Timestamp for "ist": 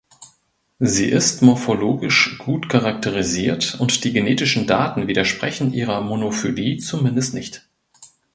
1.11-1.43